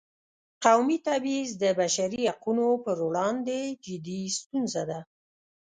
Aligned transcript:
قومي 0.65 0.97
تبعیض 1.07 1.51
د 1.63 1.63
بشري 1.79 2.23
حقونو 2.31 2.67
پر 2.85 2.97
وړاندې 3.07 3.59
جدي 3.85 4.21
ستونزه 4.37 4.83
ده. 4.89 4.99